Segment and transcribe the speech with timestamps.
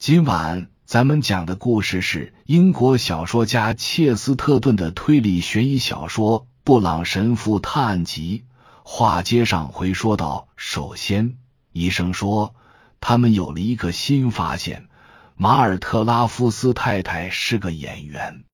[0.00, 8.44] 今晚咱们讲的故事是英国小说家切斯特顿的推理悬疑小说《布朗神父探案集》。
[8.82, 11.36] 话接上回说到，首先，
[11.72, 12.54] 医生说
[13.00, 14.88] 他们有了一个新发现：
[15.36, 18.44] 马尔特拉夫斯太太是个演员。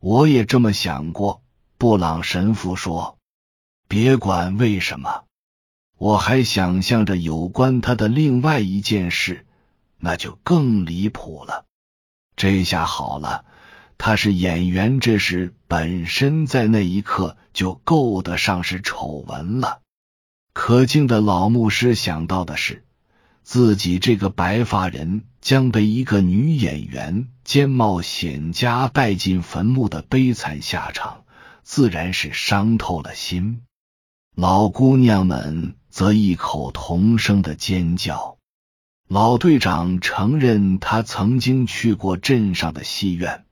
[0.00, 1.40] 我也这么想过，
[1.78, 3.16] 布朗神父说。
[3.88, 5.24] 别管为什么，
[5.96, 9.46] 我还想象着有关他的另外一件事。
[9.98, 11.64] 那就更离谱了。
[12.36, 13.44] 这下好了，
[13.96, 19.80] 他是演员，这事本身在那一刻就够得上是丑闻了。
[20.52, 22.84] 可敬的老牧师想到的是，
[23.42, 31.24] 自己这个白发人将被一个女演员兼冒险家带进坟墓的悲惨下场，
[31.62, 33.62] 自然是伤透了心。
[34.36, 38.38] 老姑娘们则异口同声的尖叫。
[39.08, 43.44] 老队长承认，他曾经去过镇上的戏院，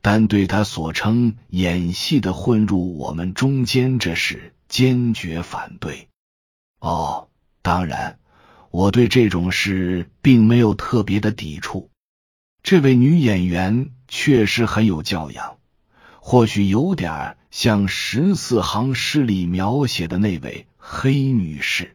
[0.00, 6.08] 但对他所称演戏的混入我们中间这事坚决反对。
[6.78, 7.28] 哦，
[7.60, 8.18] 当然，
[8.70, 11.90] 我对这种事并没有特别的抵触。
[12.62, 15.58] 这位女演员确实很有教养，
[16.20, 21.93] 或许有点像十四行诗里描写的那位黑女士。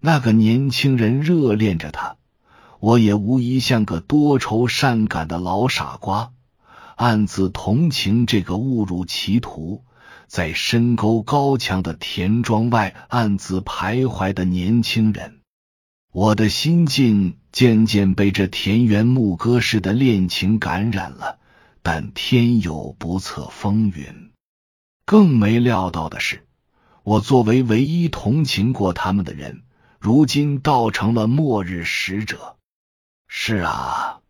[0.00, 2.16] 那个年轻人热恋着他。
[2.80, 6.32] 我也无疑像个多愁善感的老傻瓜，
[6.94, 9.82] 暗自同情这个误入歧途，
[10.28, 15.40] 在深沟高墙的田庄外暗自徘徊的年轻人。
[16.12, 21.38] 我的心境渐渐被这田园牧歌式的恋情感染了。
[21.80, 24.30] 但天有不测风云，
[25.06, 26.44] 更没料到的是，
[27.02, 29.62] 我作为唯一同情过他们的人，
[29.98, 32.56] 如今倒成了末日使者。
[33.26, 34.20] 是啊，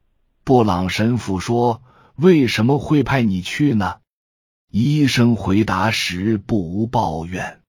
[0.44, 1.83] 布朗神父说
[2.16, 3.98] ：“为什么会派你去呢？”
[4.70, 7.61] 医生回答时不无抱怨：“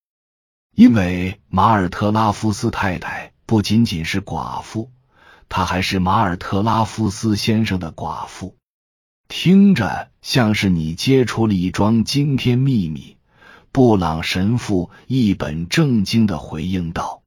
[0.76, 4.92] 因为马尔特拉夫斯太太不仅仅是寡妇，
[5.48, 8.56] 她还是马尔特拉夫斯先生的寡妇。”
[9.30, 13.18] 听着像是你揭出了一桩惊天秘密。
[13.72, 17.19] 布朗神父一本正经的回应道：“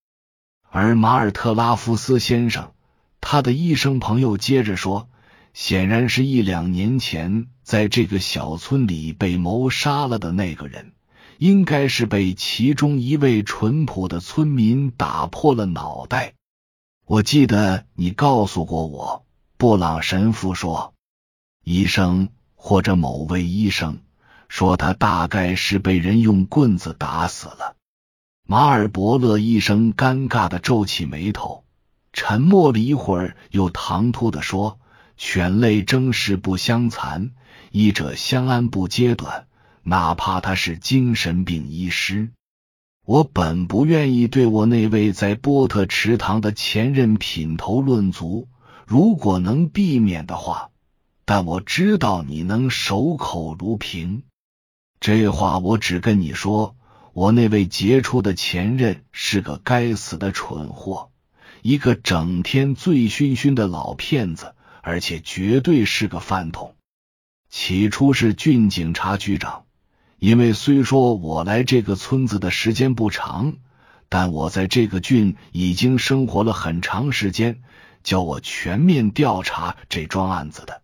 [0.73, 2.73] 而马尔特拉夫斯先生。”
[3.21, 5.09] 他的医生朋友接着说
[5.55, 10.93] ：“显然是一两年前在这个小村里被谋杀了的那个人，
[11.39, 16.33] 应该是被其中一位淳朴的村民打破了脑袋。
[17.07, 19.25] 我记得你告诉过我。”
[19.59, 20.95] 布朗神父说
[21.63, 24.01] ：“医生或者某位医生
[24.49, 27.77] 说他大概是被人用棍子打死了。”
[28.47, 31.65] 马尔伯勒医生尴尬的皱起眉头。
[32.13, 34.79] 沉默了一会儿，又唐突的说
[35.17, 37.31] ：“犬类争食不相残，
[37.71, 39.47] 医者相安不揭短。
[39.83, 42.31] 哪怕他是精神病医师，
[43.07, 48.49] 我本不愿意对我那位在波特池塘的前任品头论足，
[48.87, 50.69] 如果能避免的话。
[51.25, 54.25] 但我知道你能守口如瓶。
[55.01, 56.77] 这话我只跟你说，
[57.13, 61.11] 我那位杰出的前任是个该死的蠢货。”
[61.63, 66.75] 一个整天醉醺醺的老骗子，而且绝对是个饭桶。
[67.49, 69.63] 起初是郡警察局长，
[70.19, 73.59] 因为虽说我来这个村子的时间不长，
[74.09, 77.63] 但我在这个郡已经生活了很长时间，
[78.03, 80.83] 叫我全面调查这桩案子的。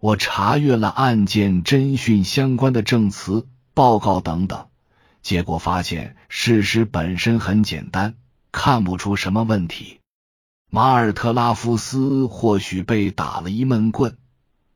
[0.00, 4.68] 我查阅了案件侦讯相关的证词、报告等等，
[5.28, 8.14] 结果发现事实本身很简单，
[8.50, 9.98] 看不出什么问题。
[10.70, 14.16] 马尔特拉夫斯或许被打了一闷棍，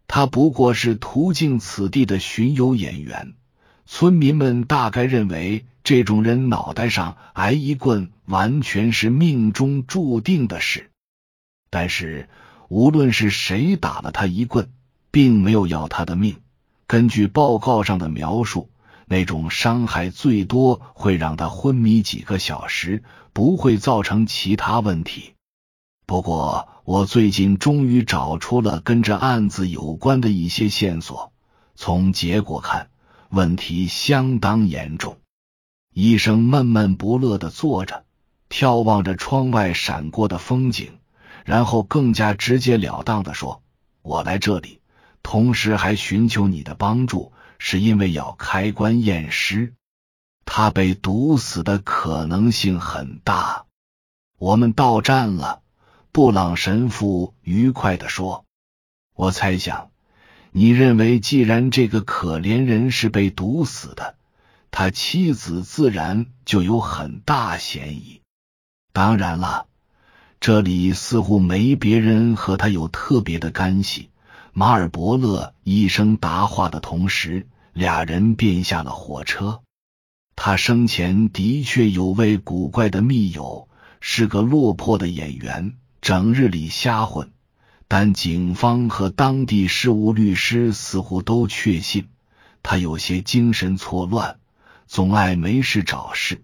[0.07, 3.33] 他不过是途径此地的巡游演员。
[3.87, 10.91] 村民们大概认为，这种人脑袋上挨一棍完全是命中注定的事。
[11.71, 12.29] 但是，
[12.69, 14.71] 无论是谁打了他一棍，
[15.11, 16.37] 并没有要他的命。
[16.87, 18.69] 根据报告上的描述，
[19.13, 23.03] 那种伤害最多会让他昏迷几个小时，
[23.35, 25.35] 不会造成其他问题。
[26.07, 31.31] 不过，我最近终于找出了跟这案子有关的一些线索。
[31.77, 32.89] 从结果看，
[33.29, 35.19] 问题相当严重。
[35.93, 38.07] 医生闷闷不乐的坐着，
[38.49, 40.91] 眺望着窗外闪过的风景，
[41.45, 43.61] 然后更加直截了当的说
[44.01, 44.81] ：“我来这里，
[45.23, 47.33] 同时还寻求你的帮助，
[47.65, 49.73] 是因为要开棺验尸。
[50.45, 53.67] 他被毒死的可能性很大。
[54.37, 55.61] 我们到站了。”
[56.11, 58.45] 布朗神父愉快地说
[59.15, 59.91] ：“我猜想，
[60.51, 64.17] 你认为既然这个可怜人是被毒死的，
[64.73, 68.21] 他妻子自然就有很大嫌疑。
[68.93, 69.69] 当然了，
[70.41, 74.11] 这里似乎没别人和他有特别的干系。”
[74.55, 79.61] 马尔伯勒医生答话的同时，俩人便下了火车。
[80.37, 83.69] 他生前的确有位古怪的密友，
[84.01, 85.75] 是个落魄的演员。
[86.01, 87.31] 整日里瞎混，
[87.87, 92.09] 但警方和当地事务律师似乎都确信
[92.63, 94.39] 他有些精神错乱，
[94.89, 96.43] 总爱没事找事，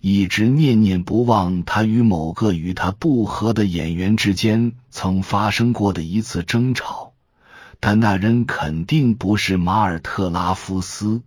[0.00, 7.13] 一直念念不忘他与某个与他不和的演员之间曾发生过的一次争吵。
[7.86, 11.22] 但那人肯定不是马尔特拉夫斯，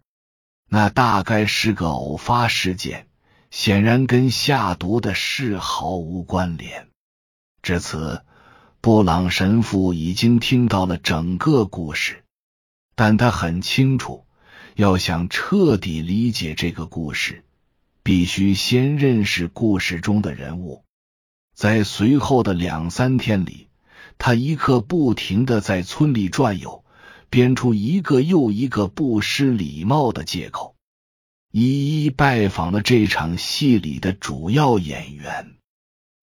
[0.68, 3.06] 那大概是个偶发事件，
[3.52, 6.88] 显然跟下毒的事毫无关联。
[7.62, 8.24] 至此，
[8.82, 12.24] 布朗神父已经听到了整个故事，
[12.96, 14.26] 但他很清楚，
[14.74, 17.46] 要想彻底理解这个故事，
[18.02, 20.84] 必须先认识故事中的人物。
[21.54, 23.67] 在随后的两三天里，
[24.18, 26.84] 他一刻不停的在村里转悠，
[27.30, 30.76] 编出一个又一个不失礼貌的借口，
[31.52, 35.54] 一一拜访了这场戏里的主要演员。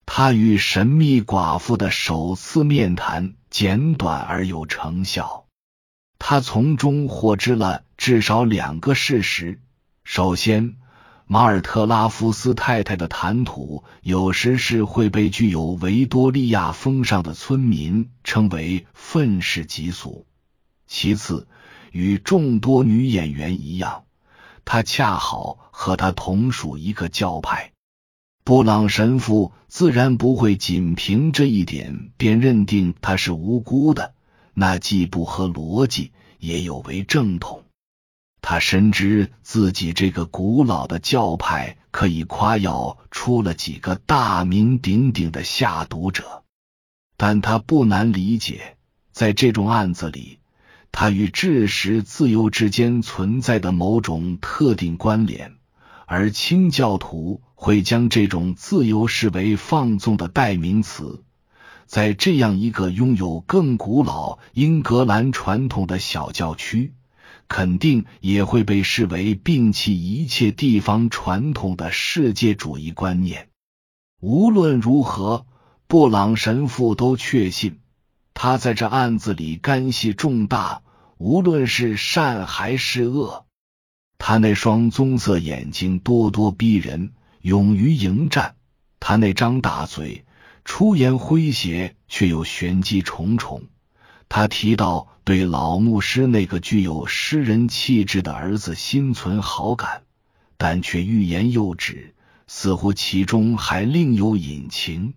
[0.06, 5.46] 他与神秘寡妇的首次面谈简短而有成效。
[6.20, 9.62] 他从中获知了至少两个事实：
[10.04, 10.76] 首先，
[11.26, 20.26] 马尔特拉夫斯太太的谈吐有时是会被具有维多利亚风尚的村民称为愤世嫉俗；
[20.86, 21.48] 其次，
[21.92, 24.04] 与众多女演员一样，
[24.66, 27.72] 她恰好和她同属一个教派。
[28.44, 34.14] 布朗神父自然不会仅凭这一点便认定她是无辜的，
[34.54, 37.63] 那既不合逻辑，也有违正统。
[38.46, 46.44] 他深知自己这个古老的教派可以夸耀出了几个大名鼎鼎的下毒者，
[47.16, 48.76] 但他不难理解，
[49.14, 50.40] 在这种案子里，
[50.92, 55.56] 他与知识自由之间存在的某种特定关联。
[56.06, 61.24] 而清教徒会将这种自由视为放纵的代名词，
[61.86, 66.94] 在这样一个拥有更古老英格兰传统的小教区，
[67.48, 73.50] 肯定也会被视为摒弃一切地方传统的世界主义观念。
[74.20, 75.46] 无论如何，
[75.88, 77.80] 布朗神父都确信
[78.34, 80.82] 他在这案子里干系重大，
[81.18, 83.46] 无论是善还是恶。
[84.18, 87.12] 他那双棕色眼睛咄咄逼人，
[87.42, 88.56] 勇于迎战；
[89.00, 90.24] 他那张大嘴
[90.64, 93.64] 出言诙谐，却又玄机重重。
[94.36, 100.02] 他提到对老牧师那个具有诗人气质的儿子心存好感，
[100.58, 102.16] 但却欲言又止，
[102.48, 105.14] 似乎其中还另有隐情。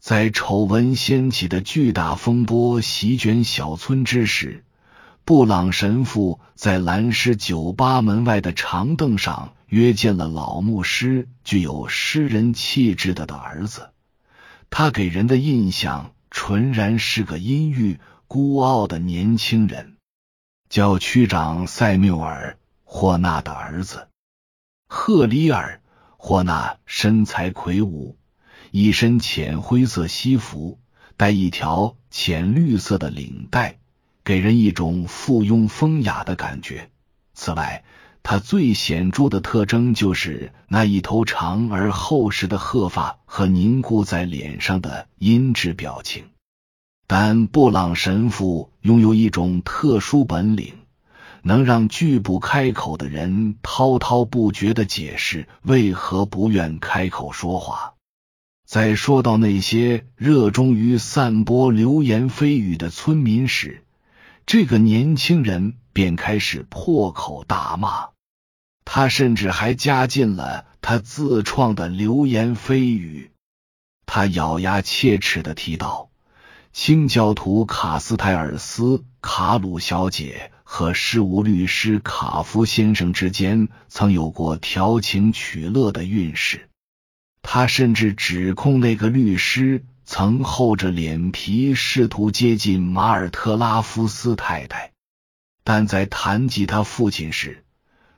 [0.00, 4.64] 在丑闻掀起的巨大风波席卷小村之时。
[5.24, 13.90] 布朗神父在蓝狮酒吧门外的长凳上约见了老牧师具有诗人气质的的儿子。
[14.68, 18.00] 他给人的印象纯然是个阴郁
[18.34, 19.98] 孤傲的年轻人，
[20.70, 24.08] 叫区长塞缪尔·霍纳的儿子
[24.88, 25.82] 赫里尔·
[26.16, 28.16] 霍纳，身材魁梧，
[28.70, 30.80] 一身浅灰色西服，
[31.18, 33.80] 带一条浅绿色的领带。
[34.24, 36.90] 给人一种附庸风雅的感觉。
[37.34, 37.84] 此外，
[38.22, 46.31] 他最显著的特征就是那一头长而厚实的褐发和凝固在脸上的阴质表情。
[47.14, 50.72] 但布朗神父拥有一种特殊本领，
[51.42, 57.92] 能让拒不开口的人滔滔不绝的解释为何不愿开口说话。
[58.66, 63.84] 在说到那些热衷于散播流言蜚语的村民时，
[64.46, 68.08] 这个年轻人便开始破口大骂，
[68.86, 73.32] 他甚至还加进了他自创的流言蜚语。
[74.06, 76.08] 他咬牙切齿的提到，
[76.72, 86.68] 清教徒卡斯泰尔斯卡鲁小姐和事务律师卡夫先生之间曾有过调情取乐的运势。
[87.42, 89.84] 他甚至指控那个律师。
[90.04, 94.90] 曾厚着脸皮试图接近马尔特拉夫斯太太，
[95.62, 97.64] 但在谈及他父亲时，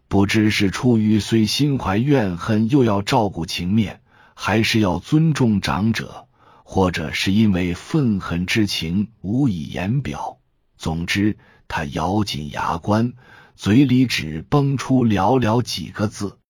[0.08, 4.00] 不知是出于虽心怀怨恨又要照顾情面，
[4.34, 6.23] 还是要尊重长者，
[6.64, 10.38] 或者是因为愤恨之情无以言表。
[10.76, 13.12] 总之，他咬紧牙关，
[13.54, 16.40] 嘴里只蹦出寥寥几个字：“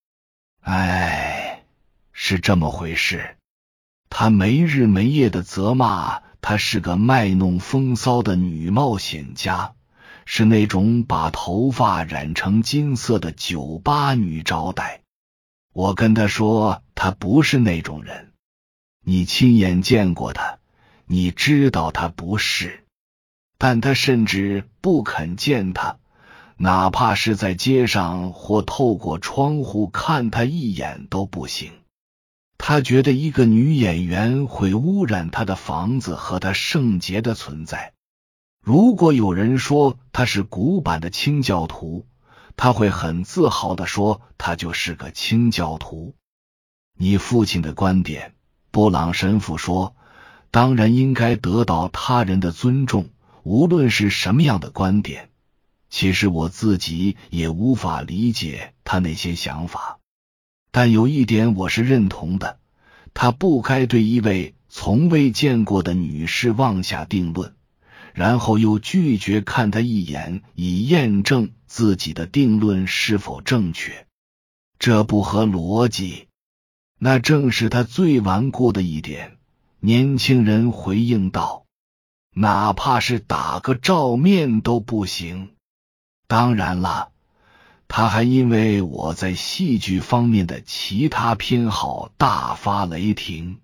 [0.62, 1.64] 哎，
[2.12, 3.36] 是这么回事。”
[4.08, 9.74] 他没日没夜的责骂她是个卖弄风骚的女冒险家，
[10.24, 15.02] 是那种把头发染成金色的酒吧女招待。
[15.72, 18.33] 我跟他说，她不是那种人。
[19.04, 20.58] 你亲眼见过他，
[21.06, 22.84] 你知道他不是。
[23.58, 25.98] 但他甚至不肯见他，
[26.56, 31.72] 哪怕是在街上或透过窗户看他一眼都不行。
[32.56, 37.92] 他觉得一个女演员会污染他的房子和他圣洁的存在。
[38.62, 42.06] 如果有人说他是古板的清教徒，
[42.56, 46.14] 他会很自豪的说他就是个清教徒。
[46.96, 48.33] 你父亲的观点，
[48.74, 49.94] 布朗神父说，
[50.50, 53.08] 当然应该得到他人的尊重，
[53.44, 55.30] 无论是什么样的观点。
[55.90, 60.00] 其实我自己也无法理解他那些想法。
[60.72, 62.58] 但有一点我是认同的，
[63.14, 67.54] 他不该对一位从未见过的女士妄下定论，
[68.12, 74.08] 然后又拒绝看她一眼，以验证自己的定论是否正确。
[74.80, 76.26] 这不合逻辑。
[76.98, 79.36] 那正是他最顽固的一点。
[79.80, 81.64] 年轻人回应道
[82.34, 85.50] ：“哪怕是打个照面都不行。
[86.26, 87.10] 当然了。”
[87.86, 93.60] 他还因为我在戏剧方面的其他偏好大发雷霆。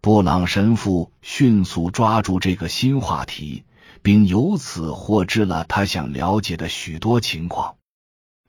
[0.00, 3.64] 布朗神父迅速抓住这个新话题，
[4.02, 7.74] 并由此获知了他想了解的许多情况。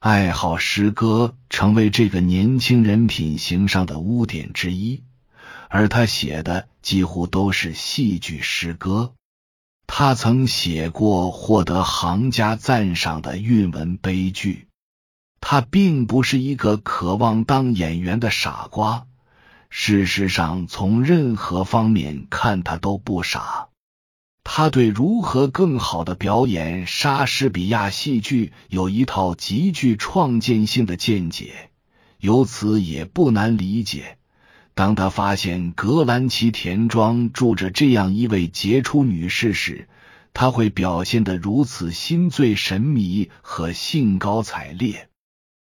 [0.02, 5.04] 爱好诗歌成为这个年轻人品行上的污点之一，
[5.70, 9.14] 而他写的几乎都是戏剧诗歌。
[9.86, 14.68] 他曾写过获得行家赞赏的韵文悲剧。
[15.40, 19.06] 他并不是一个渴望当演员的傻瓜，
[19.70, 23.68] 事实上，从任何方面看，他都不傻。
[24.54, 31.70] 他对如何更好的表演莎士比亚戏剧有一套极具创建性的见解，
[32.20, 34.18] 由此也不难理解。
[34.74, 39.88] 当他发现格兰奇田庄住着这样一位杰出女士时，
[40.34, 45.08] 他会表现得如此心醉神迷和兴高采烈。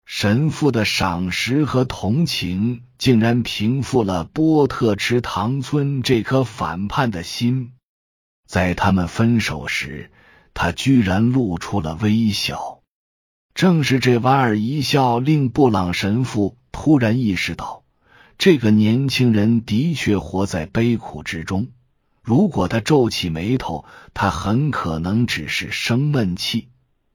[0.05, 7.73] 神父的赏识和同情竟然平复了波特池塘村这颗反叛的心。
[8.47, 10.11] 在他们分手时，
[10.55, 12.81] 他居然露出了微笑。
[13.55, 17.85] 正是这莞尔一笑，令布朗神父突然意识到，
[18.39, 21.69] 这个年轻人的确活在悲苦之中。
[22.23, 26.69] 如果他皱起眉头，他很可能只是生闷气；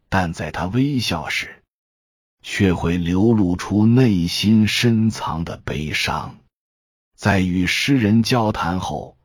[0.10, 1.64] 但在他微笑时，
[2.42, 6.38] 却会流露出内心深藏的悲伤。
[7.16, 9.16] 在与诗人交谈后，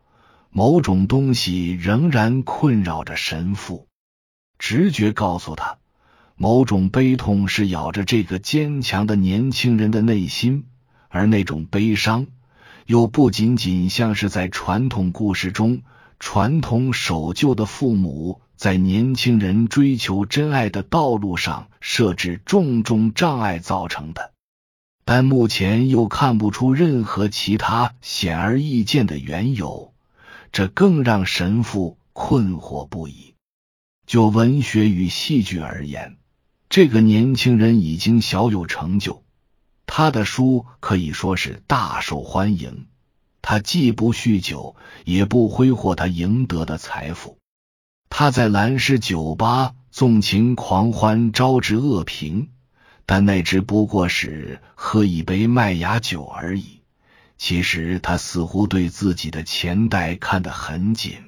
[0.57, 3.89] 某种东西仍然困扰着神父。
[4.59, 5.77] 直觉告诉他，
[6.35, 10.65] 某种悲痛是咬着这个坚强的年轻人的内心，
[11.11, 12.27] 而那种悲伤
[12.87, 15.83] 又不仅仅像是在传统故事中
[16.19, 18.41] 传统守旧的父母。
[18.57, 24.33] 在年轻人追求真爱的道路上设置重重障碍造成的，
[25.05, 29.93] 但目前又看不出任何其他显而易见的缘由，
[30.53, 33.35] 这更让神父困惑不已。
[34.07, 36.17] 就文学与戏剧而言，
[36.69, 39.25] 这个年轻人已经小有成就，
[39.87, 42.87] 他的书可以说是大受欢迎。
[43.43, 47.39] 他既不酗酒，也不挥霍他赢得的财富。
[48.09, 52.51] 他在兰氏酒吧纵情狂欢，招致恶评，
[53.05, 56.76] 但那只不过是喝一杯麦芽酒而已。
[57.39, 61.19] 其实他似乎对自己的钱袋看得很紧。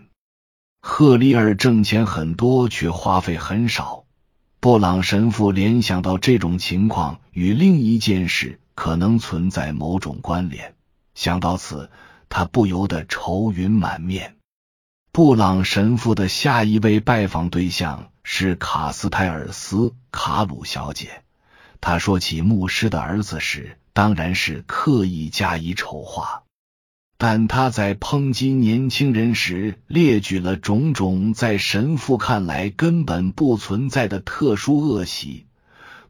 [0.80, 4.04] 赫里尔挣钱很多，却花费很少。
[4.60, 10.74] 布朗神父联想到这种情况与另一件事可能存在某种关联，
[11.14, 11.90] 想到此，
[12.28, 14.36] 他不由得愁云满面。
[15.12, 19.76] 布朗神父的下一位拜访对象是卡斯泰尔斯·
[20.10, 21.22] 卡鲁小姐。
[21.80, 26.44] 他说起牧师的儿子时，当然是刻意加以丑化，
[27.16, 35.46] 但他在抨击年轻人时列举了种种在神父看来根本不存在的特殊恶习。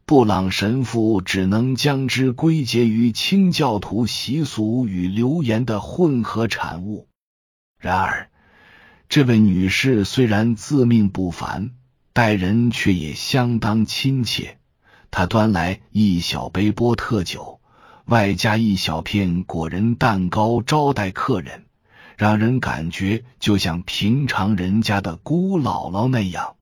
[0.05, 7.07] 布朗神父只能将之归结于清教徒习俗与流言的混合产物。
[7.79, 8.29] 然而，
[9.07, 11.71] 这位女士虽然自命不凡，
[12.13, 14.59] 待人却也相当亲切。
[15.09, 17.58] 她端来一小杯波特酒，
[18.09, 21.65] 外加一小片果仁蛋糕招待客人，
[22.17, 26.55] 让人感觉就像平常人家的姑姥姥那样。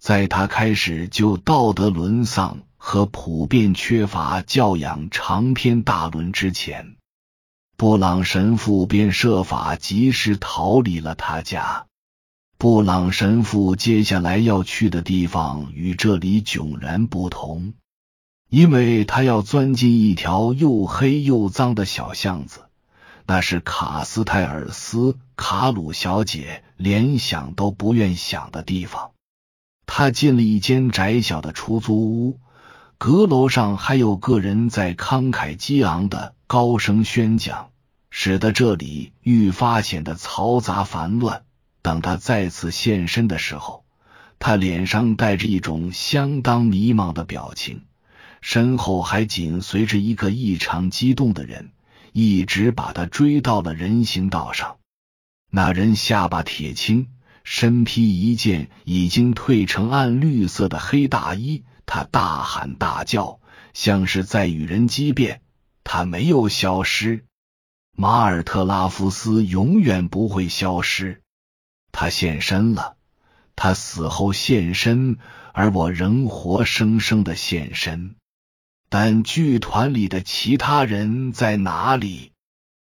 [0.00, 6.96] 在他开始就道德沦丧和普遍缺乏教养长篇大论之前。
[7.76, 11.84] 布朗神父便设法及时逃离了他家。
[12.56, 17.74] 布朗神父接下来要去的地方与这里迥然不同，
[18.50, 22.66] 因为他要钻进一条又黑又脏的小巷子，
[23.24, 29.12] 那是卡斯泰尔斯卡鲁小姐连想都不愿想的地方。
[29.86, 32.40] 他进了一间窄小的出租屋，
[32.98, 37.70] 阁楼上还有个人在慷慨激昂的高声宣讲。
[38.12, 41.44] 使得这里愈发显得嘈杂烦乱。
[41.80, 43.84] 等他再次现身的时候，
[44.40, 47.84] 他脸上带着一种相当迷茫的表情，
[48.40, 51.72] 身后还紧随着一个异常激动的人，
[52.12, 54.78] 一直把他追到了人行道上。
[55.50, 57.08] 那人下巴铁青，
[57.44, 63.40] 身披一件已经褪成暗绿色的黑大衣，他大喊大叫，
[63.74, 65.42] 像是在与人激辩。
[65.82, 67.24] 他没有消失。
[67.96, 71.20] 马尔特拉夫斯永远不会消失。
[71.90, 72.96] 他现身了，
[73.56, 75.18] 他死后现身，
[75.52, 78.14] 而我仍活生生的现身。
[78.92, 82.32] 但剧团里的其他人在哪里？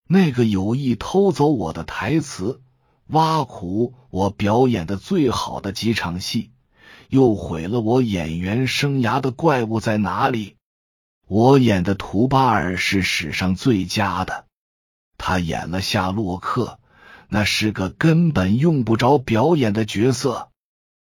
[0.09, 2.61] 那个有意偷走我的台词、
[3.07, 6.51] 挖苦我表演的最好的几场戏，
[7.07, 10.57] 又毁了我演员生涯的怪物在哪里？
[11.27, 14.47] 我演的图巴尔是史上最佳的。
[15.17, 16.77] 他演了夏洛克，
[17.29, 20.49] 那是个根本用不着表演的角色。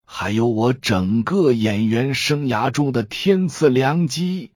[0.08, 4.52] 还有我整个演员生涯中的天赐良机，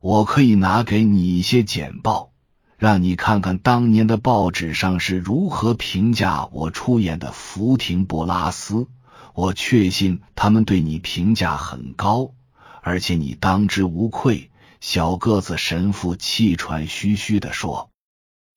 [0.00, 2.30] 我可以拿给你一些简报，
[2.76, 8.86] 让你看看当年的报纸上是如何评价我出演的福廷布拉斯。
[9.34, 12.32] 我确信他们对你评价很高，
[12.80, 14.50] 而且你当之无愧。
[14.80, 17.90] 小个子神父气喘吁吁的说。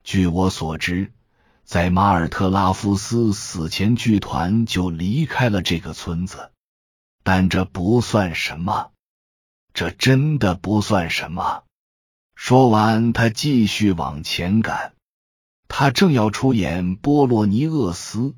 [0.04, 1.12] 据我所知，
[1.64, 6.52] 在马尔特拉夫斯死前，剧团就离开了这个村子。
[7.24, 8.92] 但这不算什么，
[9.74, 11.64] 这真的不算什么。
[12.36, 14.94] 说完，他继续往前赶。
[15.68, 18.36] 他正要出演波洛尼厄斯，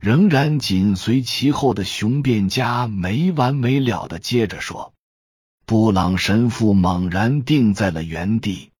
[0.00, 4.92] 仍然紧随其后的雄辩家没完没了的接着说。
[5.66, 8.70] 布朗神父猛然定在了原地。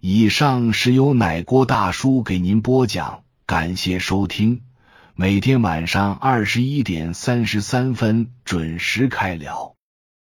[0.00, 4.62] 以上是由奶锅大叔给您播讲，感谢收听。
[5.14, 9.75] 每天晚上二十一点三十三分准时开聊。